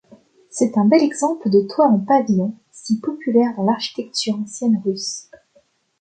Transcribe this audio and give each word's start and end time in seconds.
C'est 0.49 0.79
un 0.79 0.85
bel 0.85 1.03
exemple 1.03 1.51
de 1.51 1.61
toit 1.61 1.85
en 1.85 1.99
pavillon, 1.99 2.55
si 2.71 2.99
populaire 2.99 3.53
dans 3.55 3.65
l'architecture 3.65 4.33
ancienne 4.39 4.81
russe. 4.83 5.29